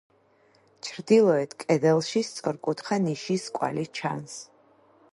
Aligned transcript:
ჩრდილოეთ 0.87 1.53
კედელში 1.65 2.25
სწორკუთხა 2.31 3.01
ნიშის 3.07 3.49
კვალი 3.59 3.89
ჩანს. 4.01 4.43